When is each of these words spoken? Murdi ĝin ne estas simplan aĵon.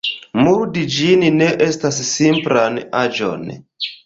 Murdi 0.45 0.85
ĝin 0.95 1.25
ne 1.41 1.49
estas 1.67 2.01
simplan 2.09 2.81
aĵon. 3.05 3.47